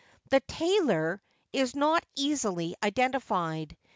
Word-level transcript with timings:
The 0.31 0.39
'tailor' 0.39 1.21
is 1.53 1.75
not 1.75 2.03
easily 2.15 2.73
identified. 2.81 3.77